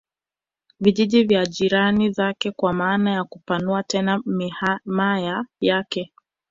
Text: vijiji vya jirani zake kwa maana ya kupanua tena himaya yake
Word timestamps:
vijiji 0.79 1.23
vya 1.23 1.45
jirani 1.45 2.09
zake 2.11 2.51
kwa 2.51 2.73
maana 2.73 3.11
ya 3.11 3.23
kupanua 3.23 3.83
tena 3.83 4.23
himaya 4.83 5.45
yake 5.59 6.13